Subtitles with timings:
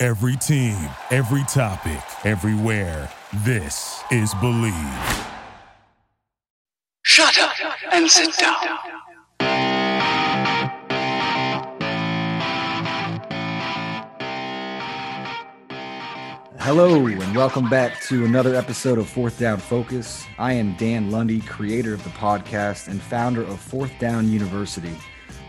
[0.00, 0.78] Every team,
[1.10, 3.10] every topic, everywhere.
[3.38, 4.72] This is Believe.
[7.02, 7.50] Shut up
[7.90, 8.54] and sit down.
[16.60, 20.24] Hello, and welcome back to another episode of Fourth Down Focus.
[20.38, 24.96] I am Dan Lundy, creator of the podcast and founder of Fourth Down University,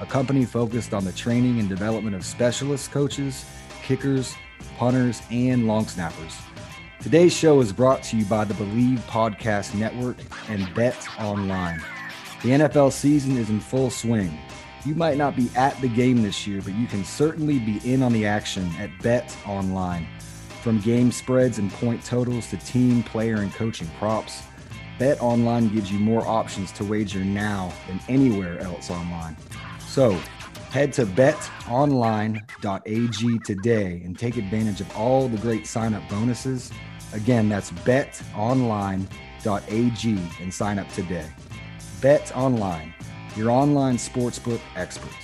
[0.01, 3.45] a company focused on the training and development of specialist coaches,
[3.89, 4.35] kickers,
[4.77, 6.37] punters, and long snappers.
[7.01, 11.81] Today's show is brought to you by the Believe Podcast Network and Bet Online.
[12.43, 14.37] The NFL season is in full swing.
[14.85, 18.03] You might not be at the game this year, but you can certainly be in
[18.03, 20.05] on the action at Bet Online.
[20.61, 24.43] From game spreads and point totals to team, player, and coaching props,
[24.99, 29.35] Bet Online gives you more options to wager now than anywhere else online.
[29.79, 30.15] So,
[30.69, 32.39] head to betonline.ag
[33.39, 36.71] today and take advantage of all the great sign up bonuses.
[37.11, 39.07] Again, that's betonline.ag
[40.41, 41.27] and sign up today.
[42.01, 42.93] Bet Online,
[43.35, 45.15] your online sportsbook experts.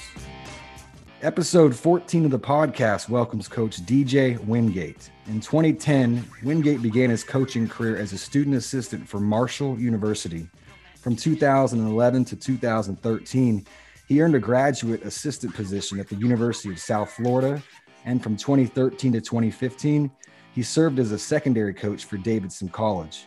[1.21, 5.11] Episode 14 of the podcast welcomes Coach DJ Wingate.
[5.27, 10.47] In 2010, Wingate began his coaching career as a student assistant for Marshall University.
[10.95, 13.65] From 2011 to 2013,
[14.07, 17.61] he earned a graduate assistant position at the University of South Florida.
[18.05, 20.11] And from 2013 to 2015,
[20.53, 23.25] he served as a secondary coach for Davidson College.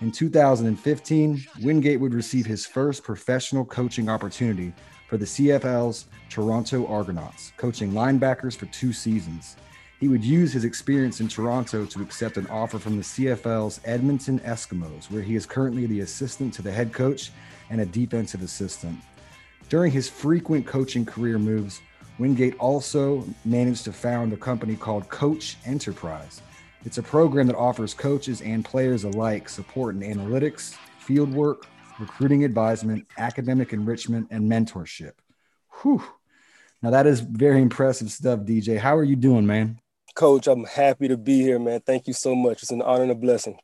[0.00, 4.72] In 2015, Wingate would receive his first professional coaching opportunity
[5.08, 9.56] for the CFL's Toronto Argonauts, coaching linebackers for two seasons.
[9.98, 14.38] He would use his experience in Toronto to accept an offer from the CFL's Edmonton
[14.40, 17.32] Eskimos, where he is currently the assistant to the head coach
[17.68, 18.98] and a defensive assistant.
[19.70, 21.80] During his frequent coaching career moves,
[22.18, 26.42] Wingate also managed to found a company called Koach Enterprise.
[26.84, 31.68] It's a program that offers coaches and players alike support in analytics, field work,
[32.00, 35.12] recruiting advisement, academic enrichment, and mentorship.
[35.82, 36.02] Whew.
[36.82, 38.76] Now that is very impressive stuff, DJ.
[38.76, 39.78] How are you doing, man?
[40.16, 41.78] Coach, I'm happy to be here, man.
[41.78, 42.64] Thank you so much.
[42.64, 43.56] It's an honor and a blessing.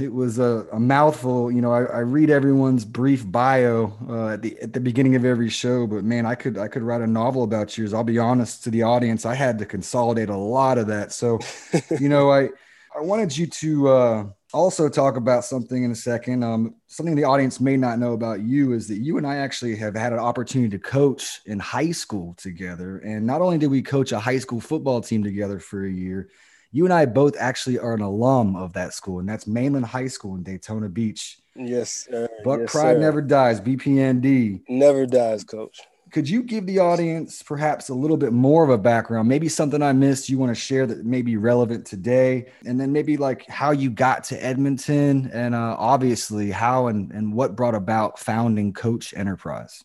[0.00, 1.52] It was a, a mouthful.
[1.52, 5.24] You know, I, I, read everyone's brief bio uh, at the at the beginning of
[5.24, 7.92] every show, but man, I could I could write a novel about yours.
[7.92, 11.12] I'll be honest to the audience, I had to consolidate a lot of that.
[11.12, 11.40] So,
[12.00, 12.48] you know, I
[12.96, 16.42] I wanted you to uh, also talk about something in a second.
[16.42, 19.76] Um, something the audience may not know about you is that you and I actually
[19.76, 22.98] have had an opportunity to coach in high school together.
[22.98, 26.30] And not only did we coach a high school football team together for a year,
[26.72, 30.08] you and I both actually are an alum of that school, and that's Mainland High
[30.08, 31.38] School in Daytona Beach.
[31.54, 32.28] Yes, sir.
[32.44, 33.00] Buck yes, Pride sir.
[33.00, 33.60] never dies.
[33.60, 35.80] BPND never dies, Coach.
[36.12, 39.28] Could you give the audience perhaps a little bit more of a background?
[39.28, 42.92] Maybe something I missed you want to share that may be relevant today, and then
[42.92, 47.74] maybe like how you got to Edmonton, and uh, obviously how and and what brought
[47.74, 49.82] about founding Koach Enterprise.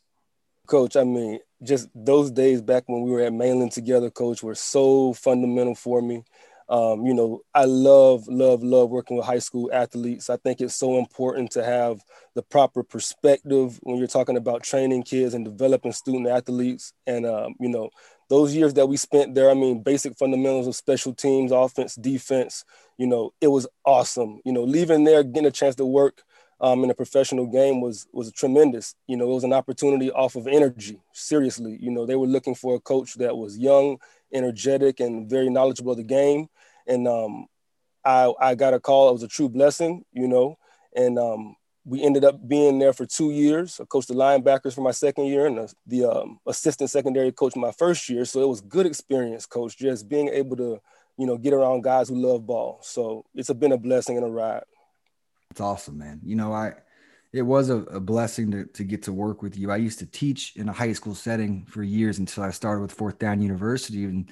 [0.68, 4.56] Coach, I mean, just those days back when we were at Mainland together, Coach, were
[4.56, 6.24] so fundamental for me.
[6.72, 10.30] Um, you know, I love, love, love working with high school athletes.
[10.30, 12.02] I think it's so important to have
[12.34, 16.94] the proper perspective when you're talking about training kids and developing student athletes.
[17.06, 17.90] And, um, you know,
[18.30, 22.64] those years that we spent there, I mean, basic fundamentals of special teams, offense, defense,
[22.98, 24.40] you know, it was awesome.
[24.46, 26.24] You know, leaving there, getting a chance to work
[26.62, 28.96] um, in a professional game was was tremendous.
[29.08, 31.02] You know, it was an opportunity off of energy.
[31.12, 33.98] Seriously, you know, they were looking for a coach that was young,
[34.34, 36.48] energetic, and very knowledgeable of the game
[36.88, 37.48] and um,
[38.04, 39.10] I, I got a call.
[39.10, 40.58] It was a true blessing, you know,
[40.96, 41.56] and um,
[41.86, 43.80] we ended up being there for two years.
[43.80, 47.56] I coached the linebackers for my second year and the, the um, assistant secondary coach
[47.56, 48.26] my first year.
[48.26, 50.80] So it was good experience, coach, just being able to,
[51.18, 52.80] you know, get around guys who love ball.
[52.82, 54.64] So it's been a blessing and a ride.
[55.52, 56.22] It's awesome, man.
[56.24, 56.74] You know, I,
[57.34, 59.72] it was a, a, blessing to, to get to work with you.
[59.72, 62.92] I used to teach in a high school setting for years until I started with
[62.92, 64.04] Fourth Down University.
[64.04, 64.30] And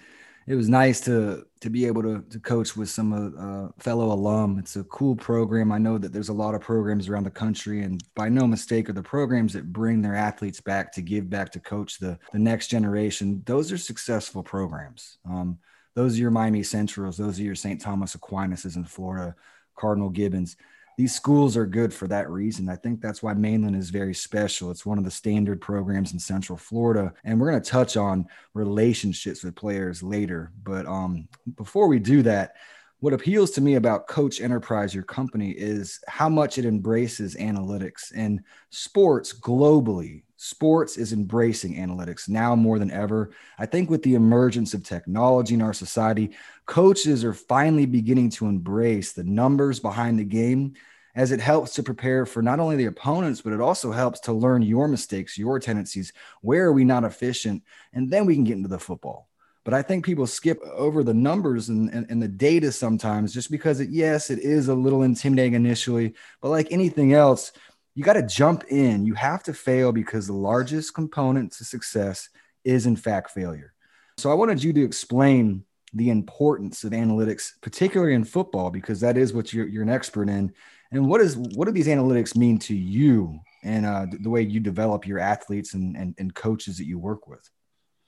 [0.48, 4.58] it was nice to to be able to to coach with some uh, fellow alum.
[4.58, 5.72] It's a cool program.
[5.72, 8.90] I know that there's a lot of programs around the country, and by no mistake
[8.90, 12.40] are the programs that bring their athletes back to give back to coach the the
[12.40, 13.44] next generation.
[13.46, 15.20] Those are successful programs.
[15.24, 15.60] Um,
[15.94, 17.18] Those are your Miami Centrals.
[17.18, 17.80] Those are your St.
[17.80, 19.36] Thomas Aquinas in Florida,
[19.76, 20.58] Cardinal Gibbons.
[21.00, 22.68] These schools are good for that reason.
[22.68, 24.70] I think that's why Mainland is very special.
[24.70, 27.14] It's one of the standard programs in Central Florida.
[27.24, 30.52] And we're going to touch on relationships with players later.
[30.62, 32.58] But um, before we do that,
[33.00, 38.12] what appeals to me about Koach Enterprise, your company, is how much it embraces analytics
[38.14, 40.24] and sports globally.
[40.42, 43.32] Sports is embracing analytics now more than ever.
[43.58, 46.32] I think with the emergence of technology in our society,
[46.66, 50.76] coaches are finally beginning to embrace the numbers behind the game
[51.14, 54.32] as it helps to prepare for not only the opponents, but it also helps to
[54.32, 56.14] learn your mistakes, your tendencies.
[56.40, 57.62] Where are we not efficient?
[57.92, 59.28] And then we can get into the football.
[59.66, 63.52] But I think people skip over the numbers and, and, and the data sometimes just
[63.52, 66.16] because, it, yes, it is a little intimidating initially.
[66.42, 67.52] But like anything else,
[68.00, 69.06] you got to jump in.
[69.06, 72.30] You have to fail because the largest component to success
[72.64, 73.74] is, in fact, failure.
[74.18, 79.18] So I wanted you to explain the importance of analytics, particularly in football, because that
[79.18, 80.54] is what you're, you're an expert in.
[80.94, 84.62] And what is what do these analytics mean to you and uh, the way you
[84.62, 87.50] develop your athletes and, and, and coaches that you work with?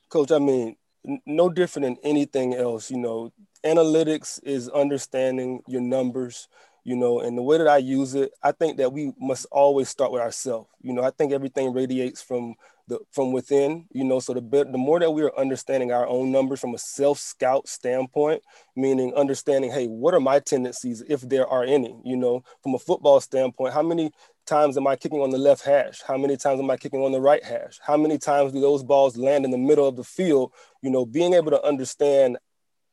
[0.07, 0.77] Coach, I mean,
[1.25, 2.89] no different than anything else.
[2.89, 3.33] You know,
[3.65, 6.47] analytics is understanding your numbers,
[6.83, 9.89] you know, and the way that I use it, I think that we must always
[9.89, 10.69] start with ourselves.
[10.81, 12.56] You know, I think everything radiates from
[12.88, 16.31] the from within, you know, so the the more that we are understanding our own
[16.31, 18.42] numbers from a self-scout standpoint,
[18.75, 22.80] meaning understanding, hey, what are my tendencies if there are any, you know, from a
[22.80, 24.12] football standpoint, how many
[24.45, 26.01] times am I kicking on the left hash?
[26.01, 27.80] How many times am I kicking on the right hash?
[27.81, 30.51] How many times do those balls land in the middle of the field?
[30.81, 32.38] You know, being able to understand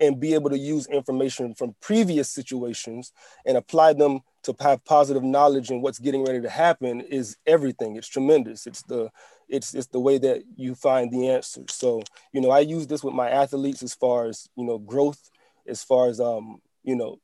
[0.00, 3.12] and be able to use information from previous situations
[3.44, 7.96] and apply them to have positive knowledge in what's getting ready to happen is everything.
[7.96, 8.66] It's tremendous.
[8.66, 9.10] It's the
[9.48, 11.62] it's it's the way that you find the answer.
[11.68, 12.02] So,
[12.32, 15.30] you know, I use this with my athletes as far as, you know, growth,
[15.66, 17.18] as far as um, you know,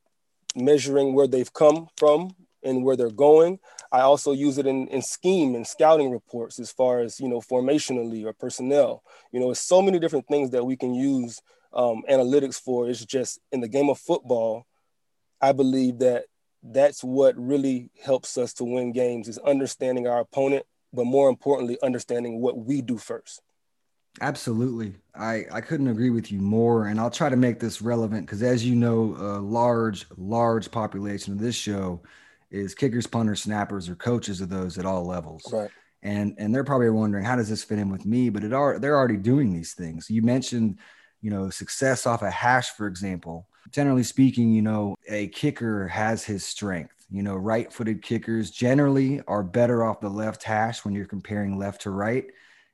[0.55, 3.59] measuring where they've come from and where they're going.
[3.93, 7.41] I also use it in, in scheme and scouting reports as far as, you know,
[7.41, 9.03] formationally or personnel.
[9.31, 11.41] You know, it's so many different things that we can use
[11.75, 12.89] um, analytics for.
[12.89, 14.67] is just in the game of football,
[15.41, 16.25] I believe that
[16.63, 21.77] that's what really helps us to win games is understanding our opponent, but more importantly,
[21.83, 23.43] understanding what we do first.
[24.21, 24.95] Absolutely.
[25.15, 26.87] I, I couldn't agree with you more.
[26.87, 31.33] And I'll try to make this relevant because, as you know, a large, large population
[31.33, 32.01] of this show
[32.51, 35.45] is kickers, punters, snappers, or coaches of those at all levels.
[35.53, 35.71] Right.
[36.03, 38.29] And, and they're probably wondering, how does this fit in with me?
[38.29, 40.09] But it are, they're already doing these things.
[40.09, 40.79] You mentioned
[41.25, 43.49] you know, success off a hash, for example.
[43.71, 47.07] Generally speaking, you know, a kicker has his strength.
[47.11, 51.59] You know, right footed kickers generally are better off the left hash when you're comparing
[51.59, 52.27] left to right.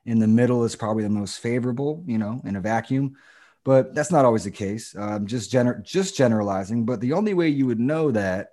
[0.05, 3.15] In the middle is probably the most favorable, you know, in a vacuum.
[3.63, 4.97] But that's not always the case.
[4.99, 6.85] Um, just gener- just generalizing.
[6.85, 8.49] But the only way you would know that,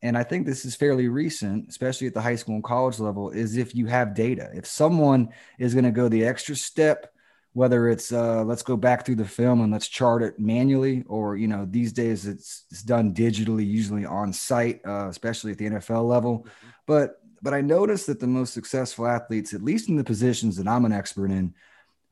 [0.00, 3.28] and I think this is fairly recent, especially at the high school and college level,
[3.28, 4.48] is if you have data.
[4.54, 5.28] If someone
[5.58, 7.11] is going to go the extra step
[7.54, 11.36] whether it's uh, let's go back through the film and let's chart it manually, or
[11.36, 15.70] you know these days it's it's done digitally, usually on site, uh, especially at the
[15.70, 16.38] NFL level.
[16.38, 16.68] Mm-hmm.
[16.86, 20.68] But but I noticed that the most successful athletes, at least in the positions that
[20.68, 21.54] I'm an expert in,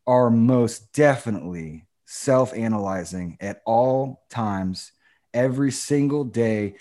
[0.07, 4.93] are most definitely self-analyzing at all times,
[5.33, 6.75] every single day.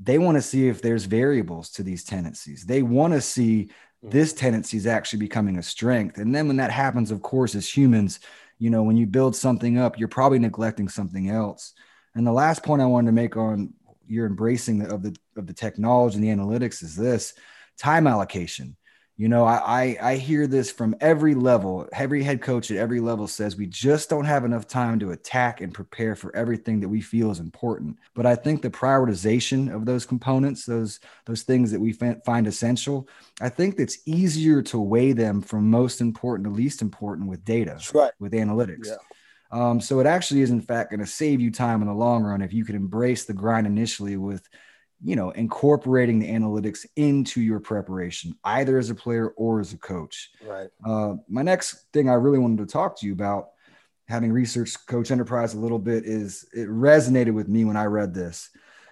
[0.00, 2.66] They want to see if there's variables to these tendencies.
[2.66, 3.70] They want to see
[4.04, 4.10] Mm.
[4.10, 6.18] this tendency is actually becoming a strength.
[6.18, 8.20] And then when that happens, of course, as humans,
[8.58, 11.72] you know, when you build something up, you're probably neglecting something else.
[12.14, 13.74] And the last point I wanted to make on
[14.06, 17.34] your embracing of the of the technology and the analytics is this
[17.78, 18.76] time allocation.
[19.16, 21.88] You know, I, I, I hear this from every level.
[21.92, 25.60] Every head coach at every level says we just don't have enough time to attack
[25.60, 27.98] and prepare for everything that we feel is important.
[28.14, 33.08] But I think the prioritization of those components, those those things that we find essential,
[33.40, 37.78] I think it's easier to weigh them from most important to least important with data,
[37.94, 38.12] right.
[38.18, 38.88] with analytics.
[38.88, 38.96] Yeah.
[39.52, 42.24] Um, so it actually is in fact going to save you time in the long
[42.24, 44.48] run if you can embrace the grind initially with
[45.02, 49.78] you know, incorporating the analytics into your preparation, either as a player or as a
[49.78, 50.30] coach.
[50.46, 50.68] Right.
[50.84, 53.48] Uh, my next thing I really wanted to talk to you about,
[54.06, 58.12] having researched Koach Enterprise a little bit, is it resonated with me when I read
[58.12, 58.50] this.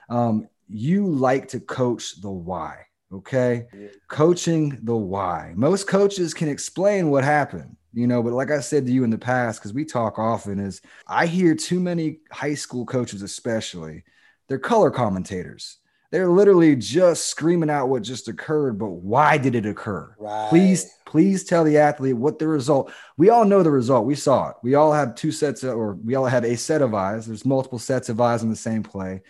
[0.08, 2.86] Um, you like to coach the why.
[3.12, 3.66] Okay.
[3.78, 3.88] Yeah.
[4.08, 5.52] Coaching the why.
[5.54, 9.10] Most coaches can explain what happened, you know, but like I said to you in
[9.10, 14.04] the past, because we talk often, is I hear too many high school coaches, especially,
[14.48, 15.76] they're color commentators
[16.12, 20.14] they're literally just screaming out what just occurred, but why did it occur?
[20.18, 20.50] Right.
[20.50, 22.92] Please, please tell the athlete what the result.
[23.16, 24.04] We all know the result.
[24.04, 24.56] We saw it.
[24.62, 27.26] We all have two sets of, or we all have a set of eyes.
[27.26, 29.22] There's multiple sets of eyes on the same play.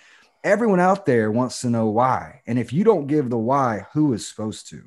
[0.42, 2.42] Everyone out there wants to know why.
[2.48, 4.82] And if you don't give the why, who is supposed to?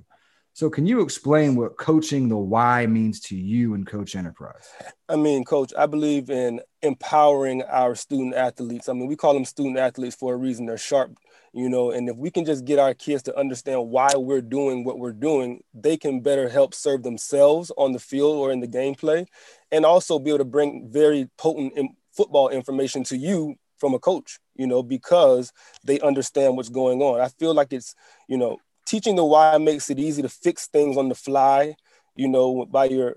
[0.52, 4.70] So, can you explain what coaching the why means to you and Koach Enterprise?
[5.10, 8.88] I mean, Coach, I believe in empowering our student athletes.
[8.88, 10.66] I mean, we call them student athletes for a reason.
[10.66, 11.18] They're sharp,
[11.56, 14.84] you know, and if we can just get our kids to understand why we're doing
[14.84, 18.68] what we're doing, they can better help serve themselves on the field or in the
[18.68, 19.26] gameplay,
[19.72, 21.74] and also be able to bring very potent
[22.12, 25.54] football information to you from a coach, you know, because
[25.86, 27.22] they understand what's going on.
[27.22, 27.96] I feel like it's,
[28.28, 31.78] you know, teaching the why makes it easy to fix things on the fly,
[32.18, 33.16] you know, by your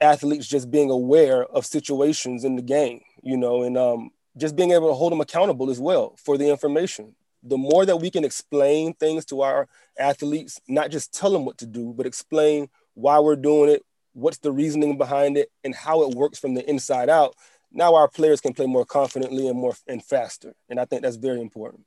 [0.00, 4.70] athletes just being aware of situations in the game, you know, and um, just being
[4.70, 7.16] able to hold them accountable as well for the information.
[7.48, 11.58] The more that we can explain things to our athletes, not just tell them what
[11.58, 13.84] to do, but explain why we're doing it,
[14.14, 17.34] what's the reasoning behind it, and how it works from the inside out.
[17.72, 21.16] Now our players can play more confidently and more and faster, and I think that's
[21.16, 21.84] very important.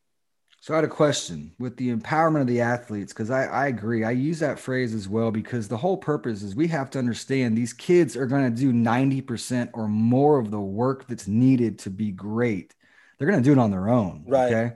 [0.62, 4.04] So I had a question with the empowerment of the athletes because I, I agree.
[4.04, 7.58] I use that phrase as well because the whole purpose is we have to understand
[7.58, 11.90] these kids are going to do 90% or more of the work that's needed to
[11.90, 12.76] be great.
[13.18, 14.26] They're going to do it on their own.
[14.28, 14.54] Right.
[14.54, 14.76] Okay.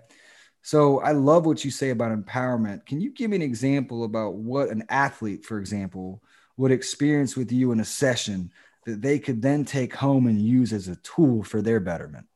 [0.64, 2.86] So I love what you say about empowerment.
[2.86, 6.24] Can you give me an example about what an athlete, for example,
[6.56, 8.50] would experience with you in a session
[8.86, 12.28] that they could then take home and use as a tool for their betterment?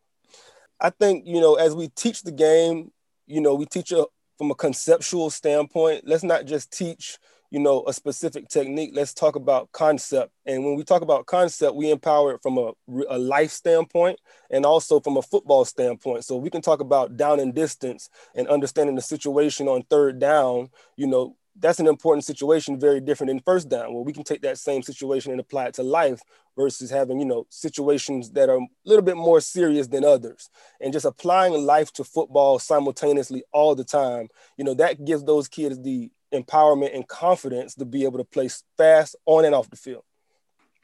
[0.80, 2.92] I think, you know, as we teach the game,
[3.28, 4.06] you know, we teach a,
[4.38, 6.04] from a conceptual standpoint.
[6.06, 7.18] Let's not just teach,
[7.50, 8.92] you know, a specific technique.
[8.94, 10.32] Let's talk about concept.
[10.46, 12.74] And when we talk about concept, we empower it from a,
[13.10, 16.26] a life standpoint and also from a football standpoint.
[16.26, 20.70] So we can talk about down and distance and understanding the situation on third down,
[20.96, 23.94] you know, that's an important situation, very different than first down.
[23.94, 26.22] Well, we can take that same situation and apply it to life
[26.56, 30.50] versus having, you know, situations that are a little bit more serious than others.
[30.80, 34.28] And just applying life to football simultaneously all the time,
[34.58, 38.50] you know, that gives those kids the empowerment and confidence to be able to play
[38.78, 40.04] fast on and off the field.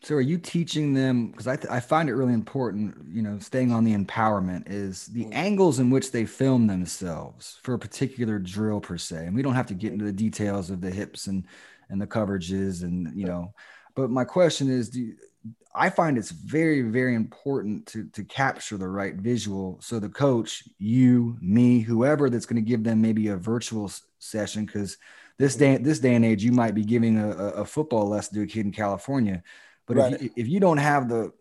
[0.03, 3.39] So are you teaching them because I, th- I find it really important, you know,
[3.39, 5.33] staying on the empowerment is the mm-hmm.
[5.33, 9.27] angles in which they film themselves for a particular drill per se.
[9.27, 11.45] And we don't have to get into the details of the hips and
[11.89, 13.53] and the coverages and you know,
[13.95, 15.15] but my question is do you,
[15.75, 19.79] I find it's very, very important to, to capture the right visual.
[19.81, 24.65] So the coach, you, me, whoever that's going to give them maybe a virtual session,
[24.65, 24.97] because
[25.39, 28.43] this day, this day and age, you might be giving a, a football lesson to
[28.43, 29.43] a kid in California
[29.87, 30.13] but right.
[30.13, 31.31] if, you, if you don't have the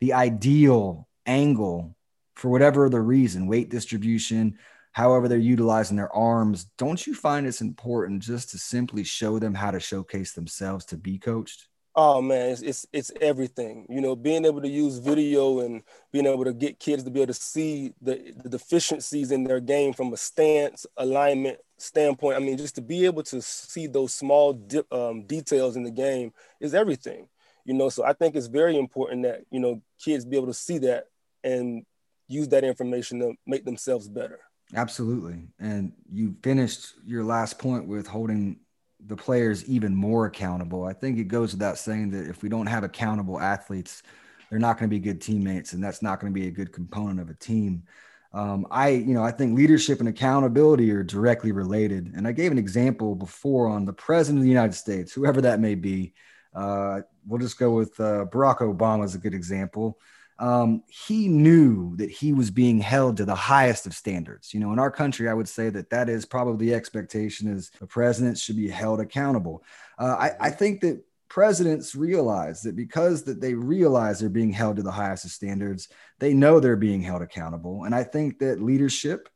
[0.00, 1.94] the ideal angle
[2.34, 4.58] for whatever the reason, weight distribution,
[4.92, 9.54] however they're utilizing their arms, don't you find it's important just to simply show them
[9.54, 11.68] how to showcase themselves to be coached?
[12.02, 13.84] Oh man, it's, it's it's everything.
[13.90, 17.20] You know, being able to use video and being able to get kids to be
[17.20, 22.36] able to see the, the deficiencies in their game from a stance, alignment standpoint.
[22.36, 24.58] I mean, just to be able to see those small
[24.90, 27.28] um, details in the game is everything
[27.64, 30.54] you know so i think it's very important that you know kids be able to
[30.54, 31.04] see that
[31.44, 31.84] and
[32.28, 34.40] use that information to make themselves better
[34.74, 38.58] absolutely and you finished your last point with holding
[39.06, 42.66] the players even more accountable i think it goes without saying that if we don't
[42.66, 44.02] have accountable athletes
[44.48, 46.72] they're not going to be good teammates and that's not going to be a good
[46.72, 47.82] component of a team
[48.32, 52.12] um, I, you know, I think leadership and accountability are directly related.
[52.14, 55.60] And I gave an example before on the president of the United States, whoever that
[55.60, 56.14] may be.
[56.54, 59.98] Uh, we'll just go with uh, Barack Obama as a good example.
[60.40, 64.54] Um, he knew that he was being held to the highest of standards.
[64.54, 67.70] You know, in our country, I would say that that is probably the expectation is
[67.78, 69.62] the president should be held accountable.
[69.98, 74.76] Uh, I, I think that presidents realize that because that they realize they're being held
[74.76, 77.84] to the highest of standards, they know they're being held accountable.
[77.84, 79.28] And I think that leadership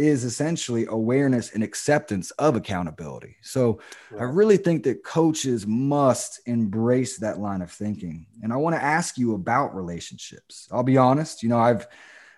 [0.00, 3.36] is essentially awareness and acceptance of accountability.
[3.42, 3.80] So
[4.18, 8.26] I really think that coaches must embrace that line of thinking.
[8.42, 10.66] And I want to ask you about relationships.
[10.72, 11.86] I'll be honest, you know, I've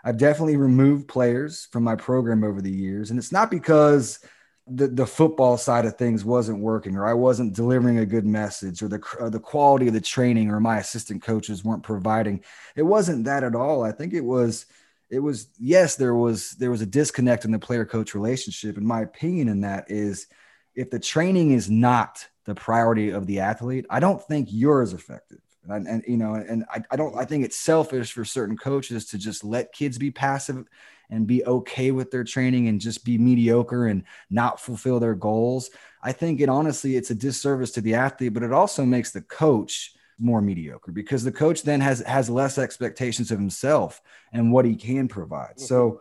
[0.04, 4.18] I've definitely removed players from my program over the years and it's not because
[4.66, 8.82] the, the football side of things wasn't working or I wasn't delivering a good message
[8.82, 12.42] or the or the quality of the training or my assistant coaches weren't providing.
[12.74, 13.84] It wasn't that at all.
[13.84, 14.66] I think it was
[15.12, 18.86] it was yes there was there was a disconnect in the player coach relationship and
[18.86, 20.26] my opinion in that is
[20.74, 24.94] if the training is not the priority of the athlete i don't think you're as
[24.94, 25.38] effective
[25.68, 29.06] And, and you know, and I, I don't I think it's selfish for certain coaches
[29.06, 30.64] to just let kids be passive
[31.10, 35.70] and be okay with their training and just be mediocre and not fulfill their goals.
[36.02, 39.22] I think it honestly it's a disservice to the athlete, but it also makes the
[39.22, 44.00] coach more mediocre because the coach then has has less expectations of himself
[44.32, 45.56] and what he can provide.
[45.56, 45.64] Mm-hmm.
[45.64, 46.00] So,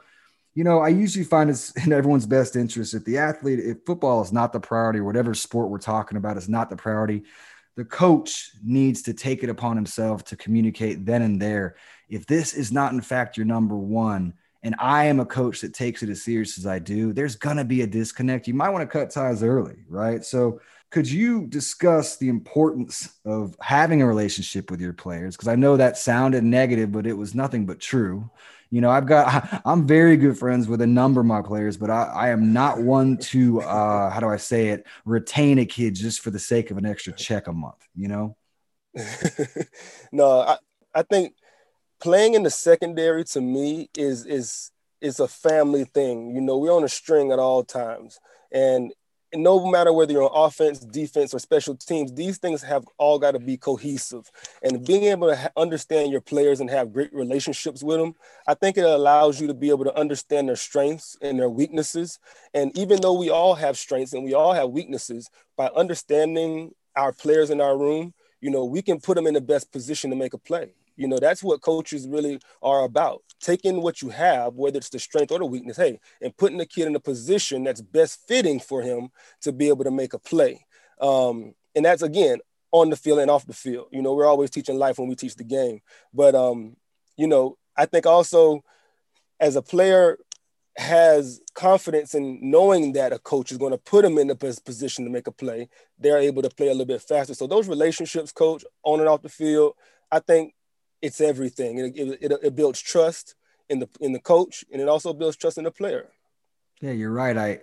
[0.53, 4.21] you know, I usually find it's in everyone's best interest if the athlete, if football
[4.21, 7.23] is not the priority, or whatever sport we're talking about is not the priority,
[7.75, 11.75] the coach needs to take it upon himself to communicate then and there.
[12.09, 15.73] If this is not in fact your number one, and I am a coach that
[15.73, 18.47] takes it as serious as I do, there's gonna be a disconnect.
[18.47, 20.23] You might want to cut ties early, right?
[20.23, 20.61] So
[20.91, 25.35] could you discuss the importance of having a relationship with your players?
[25.35, 28.29] Because I know that sounded negative, but it was nothing but true.
[28.69, 31.89] You know, I've got, I'm very good friends with a number of my players, but
[31.89, 35.95] I, I am not one to, uh, how do I say it, retain a kid
[35.95, 38.35] just for the sake of an extra check a month, you know?
[40.11, 40.57] no, I,
[40.93, 41.35] I think
[42.01, 46.35] playing in the secondary to me is, is, is a family thing.
[46.35, 48.19] You know, we're on a string at all times.
[48.51, 48.91] And
[49.33, 53.31] no matter whether you're on offense, defense, or special teams, these things have all got
[53.31, 54.29] to be cohesive.
[54.61, 58.15] And being able to ha- understand your players and have great relationships with them,
[58.47, 62.19] I think it allows you to be able to understand their strengths and their weaknesses.
[62.53, 67.13] And even though we all have strengths and we all have weaknesses, by understanding our
[67.13, 70.15] players in our room, you know, we can put them in the best position to
[70.15, 70.73] make a play.
[71.01, 73.23] You know, that's what coaches really are about.
[73.39, 76.65] Taking what you have, whether it's the strength or the weakness, hey, and putting the
[76.65, 79.09] kid in a position that's best fitting for him
[79.41, 80.63] to be able to make a play.
[81.01, 82.37] Um, and that's again
[82.71, 83.87] on the field and off the field.
[83.91, 85.81] You know, we're always teaching life when we teach the game.
[86.13, 86.77] But um,
[87.17, 88.63] you know, I think also
[89.39, 90.19] as a player
[90.77, 94.63] has confidence in knowing that a coach is going to put him in the best
[94.65, 95.67] position to make a play,
[95.97, 97.33] they're able to play a little bit faster.
[97.33, 99.73] So those relationships, coach, on and off the field,
[100.11, 100.53] I think
[101.01, 101.77] it's everything.
[101.79, 103.35] It, it, it, builds trust
[103.69, 106.09] in the in the coach, and it also builds trust in the player.
[106.81, 107.37] Yeah, you're right.
[107.37, 107.59] I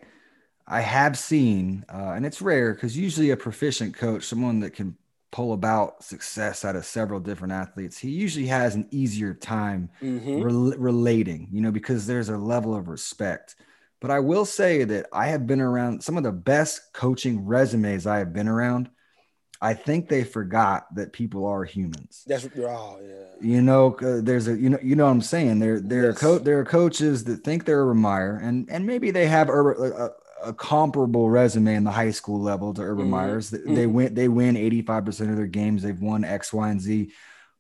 [0.66, 4.97] I have seen, uh, and it's rare because usually a proficient coach, someone that can
[5.30, 10.40] pull about success out of several different athletes, he usually has an easier time mm-hmm.
[10.42, 13.57] re- relating, you know, because there's a level of respect.
[14.00, 18.07] But I will say that I have been around some of the best coaching resumes
[18.07, 18.90] I have been around
[19.61, 22.23] I think they forgot that people are humans.
[22.27, 23.14] That's oh yeah.
[23.40, 25.59] You know, there's a you know you know what I'm saying.
[25.59, 26.16] There there yes.
[26.16, 29.49] are co- there are coaches that think they're Urban Meyer, and and maybe they have
[29.49, 30.11] a, a,
[30.44, 33.11] a comparable resume in the high school level to Urban mm-hmm.
[33.11, 33.51] Meyer's.
[33.51, 33.75] They, mm-hmm.
[33.75, 35.83] they win they win 85 percent of their games.
[35.83, 37.12] They've won X, Y, and Z.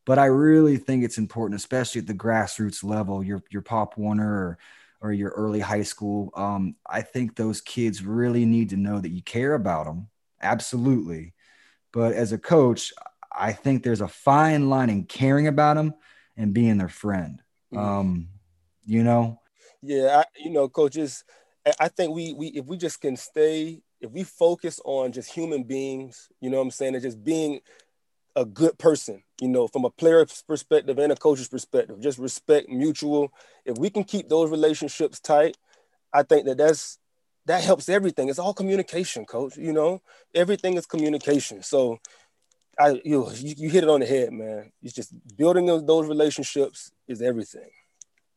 [0.04, 3.24] But I really think it's important, especially at the grassroots level.
[3.24, 4.58] Your your Pop Warner or
[5.00, 6.30] or your early high school.
[6.36, 10.08] Um, I think those kids really need to know that you care about them.
[10.40, 11.34] Absolutely
[11.92, 12.92] but as a coach,
[13.36, 15.94] I think there's a fine line in caring about them
[16.36, 17.40] and being their friend.
[17.72, 17.84] Mm-hmm.
[17.84, 18.28] Um,
[18.86, 19.40] you know?
[19.82, 21.24] Yeah, I, you know, coaches,
[21.78, 25.62] I think we we if we just can stay, if we focus on just human
[25.64, 27.60] beings, you know what I'm saying, and just being
[28.34, 32.68] a good person, you know, from a player's perspective and a coach's perspective, just respect,
[32.68, 33.32] mutual.
[33.64, 35.56] If we can keep those relationships tight,
[36.12, 36.98] I think that that's
[37.48, 38.28] that helps everything.
[38.28, 39.56] It's all communication, coach.
[39.56, 40.02] You know,
[40.34, 41.62] everything is communication.
[41.62, 41.98] So
[42.78, 44.70] I you you hit it on the head, man.
[44.82, 47.70] It's just building those, those relationships is everything.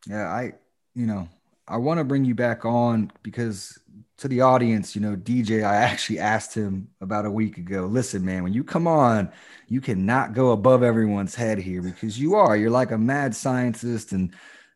[0.07, 0.53] Yeah, I
[0.95, 1.27] you know,
[1.67, 3.77] I want to bring you back on because
[4.17, 7.87] to the audience, you know, DJ, I actually asked him about a week ago.
[7.87, 9.29] Listen, man, when you come on,
[9.67, 12.55] you cannot go above everyone's head here because you are.
[12.55, 14.33] You're like a mad scientist, and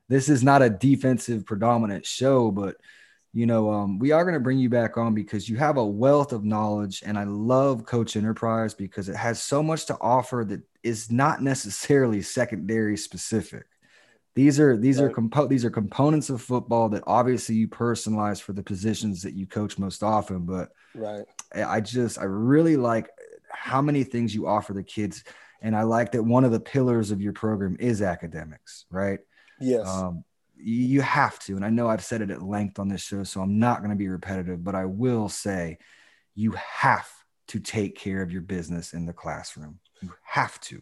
[0.09, 2.75] this is not a defensive predominant show, but
[3.35, 5.85] you know, um, we are going to bring you back on because you have a
[5.85, 10.45] wealth of knowledge, and I love Koach Enterprise because it has so much to offer
[10.47, 13.65] that is not necessarily secondary specific.
[14.35, 18.53] These are these are compo- these are components of football that obviously you personalize for
[18.53, 20.45] the positions that you coach most often.
[20.45, 23.09] But right, I just I really like
[23.51, 25.25] how many things you offer the kids,
[25.61, 29.19] and I like that one of the pillars of your program is academics, right?
[29.59, 29.85] Yes.
[29.85, 30.23] Um,
[30.57, 31.55] you have to.
[31.55, 33.91] And I know I've said it at length on this show, so I'm not going
[33.91, 35.77] to be repetitive, but I will say
[36.33, 37.09] you have
[37.47, 39.79] to take care of your business in the classroom.
[40.01, 40.81] You have to.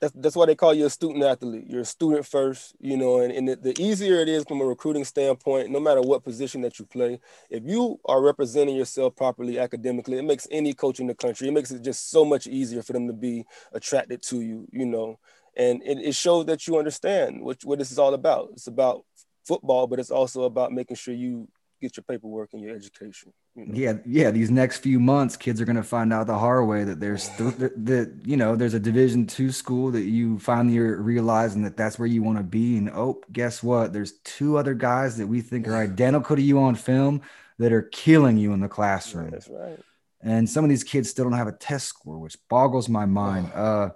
[0.00, 1.64] That's, that's why they call you a student athlete.
[1.66, 4.64] You're a student first, you know, and, and the, the easier it is from a
[4.64, 7.18] recruiting standpoint, no matter what position that you play,
[7.50, 11.52] if you are representing yourself properly academically, it makes any coach in the country, it
[11.52, 15.18] makes it just so much easier for them to be attracted to you, you know
[15.58, 18.50] and it, it shows that you understand what, what this is all about.
[18.52, 19.04] It's about
[19.46, 21.48] football, but it's also about making sure you
[21.80, 23.32] get your paperwork and your education.
[23.54, 23.74] You know?
[23.74, 24.30] Yeah, yeah.
[24.30, 27.28] These next few months, kids are going to find out the hard way that there's
[27.38, 31.98] that you know there's a Division two school that you finally are realizing that that's
[31.98, 33.92] where you want to be, and oh, guess what?
[33.92, 37.22] There's two other guys that we think are identical to you on film
[37.58, 39.30] that are killing you in the classroom.
[39.30, 39.78] That's right.
[40.20, 43.50] And some of these kids still don't have a test score, which boggles my mind.
[43.58, 43.90] Uh,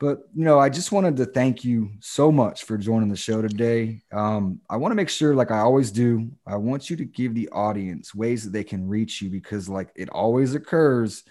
[0.00, 3.42] but you know, I just wanted to thank you so much for joining the show
[3.42, 4.02] today.
[4.10, 7.34] Um, I want to make sure, like I always do, I want you to give
[7.34, 11.22] the audience ways that they can reach you because, like, it always occurs.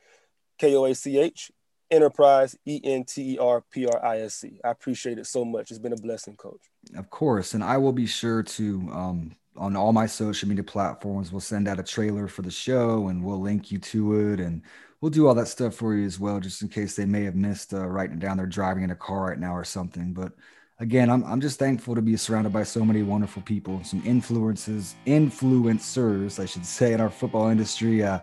[0.58, 1.50] K O A C H,
[1.90, 4.60] Enterprise, E N T E R P R I S E.
[4.64, 5.72] I appreciate it so much.
[5.72, 6.70] It's been a blessing, Coach.
[6.96, 7.52] Of course.
[7.54, 11.66] And I will be sure to, um, on all my social media platforms, we'll send
[11.66, 14.38] out a trailer for the show and we'll link you to it.
[14.38, 14.62] And
[15.00, 17.34] we'll do all that stuff for you as well, just in case they may have
[17.34, 18.36] missed uh, writing it down.
[18.36, 20.12] They're driving in a car right now or something.
[20.12, 20.32] But
[20.78, 24.94] again, I'm, I'm just thankful to be surrounded by so many wonderful people, some influences,
[25.06, 28.04] influencers, I should say, in our football industry.
[28.04, 28.20] Uh,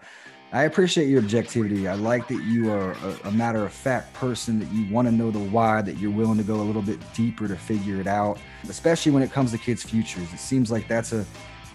[0.52, 1.88] I appreciate your objectivity.
[1.88, 5.12] I like that you are a, a matter of fact person, that you want to
[5.12, 8.06] know the why, that you're willing to go a little bit deeper to figure it
[8.06, 8.38] out,
[8.70, 10.32] especially when it comes to kids' futures.
[10.32, 11.26] It seems like that's a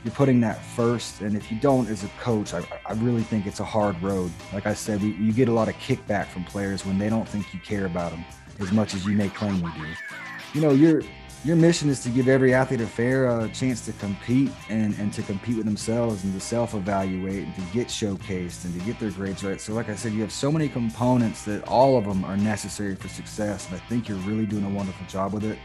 [0.05, 1.23] you're putting that first.
[1.23, 4.31] And if you don't, as a coach, I, I really think it's a hard road.
[4.53, 7.29] Like I said, we, you get a lot of kickback from players when they don't
[7.29, 8.25] think you care about them
[8.61, 10.28] as much as you may claim you do.
[10.55, 11.03] You know, your
[11.45, 15.13] your mission is to give every athlete a fair uh, chance to compete and, and
[15.13, 19.13] to compete with themselves and to self-evaluate and to get showcased and to get their
[19.13, 19.61] grades right.
[19.61, 22.97] So, like I said, you have so many components that all of them are necessary
[22.97, 25.59] for success, and I think you're really doing a wonderful job with it.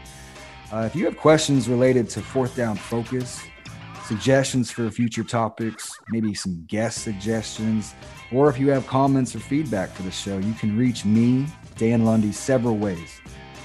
[0.72, 3.42] Uh, if you have questions related to fourth down focus,
[4.04, 7.94] suggestions for future topics, maybe some guest suggestions,
[8.32, 12.04] or if you have comments or feedback for the show, you can reach me, Dan
[12.04, 13.20] Lundy, several ways.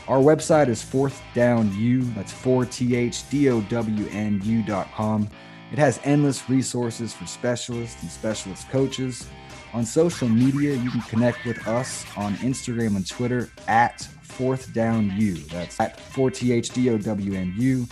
[0.10, 5.30] Our website is fourth down u, that's 4thdown.u.com.
[5.72, 9.28] It has endless resources for specialists and specialist coaches.
[9.72, 15.14] On social media, you can connect with us on Instagram and Twitter at fourth down
[15.16, 15.36] u.
[15.36, 17.88] That's at 4thdownu.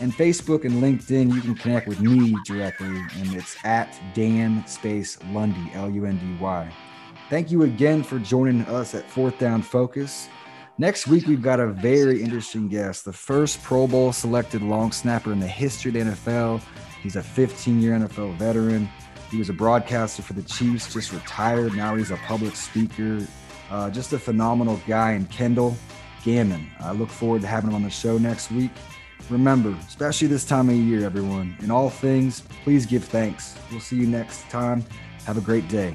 [0.00, 5.18] And Facebook and LinkedIn, you can connect with me directly, and it's at Dan Space
[5.32, 6.72] Lundy, L U N D Y.
[7.28, 10.30] Thank you again for joining us at Fourth Down Focus.
[10.80, 15.32] Next week, we've got a very interesting guest, the first Pro Bowl selected long snapper
[15.32, 16.62] in the history of the NFL.
[17.02, 18.88] He's a 15 year NFL veteran.
[19.28, 21.74] He was a broadcaster for the Chiefs, just retired.
[21.74, 23.26] Now he's a public speaker.
[23.70, 25.12] Uh, just a phenomenal guy.
[25.12, 25.76] And Kendall
[26.22, 26.70] Gammon.
[26.78, 28.70] I look forward to having him on the show next week.
[29.30, 33.56] Remember, especially this time of year, everyone, in all things, please give thanks.
[33.72, 34.84] We'll see you next time.
[35.26, 35.94] Have a great day.